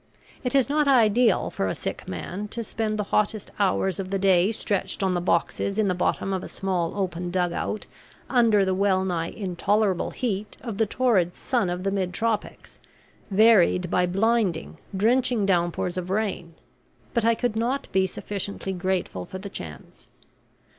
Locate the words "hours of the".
3.59-4.17